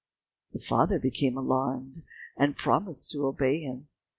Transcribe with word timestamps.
The 0.53 0.59
father 0.59 0.97
became 0.97 1.37
alarmed, 1.37 2.01
and 2.35 2.57
promised 2.57 3.11
to 3.11 3.27
obey 3.27 3.59
him. 3.59 3.87